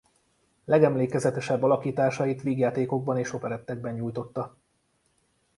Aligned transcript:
Legemlékezetesebb 0.65 1.63
alakításait 1.63 2.41
vígjátékokban 2.41 3.17
és 3.17 3.33
operettekben 3.33 3.93
nyújtotta. 3.93 4.57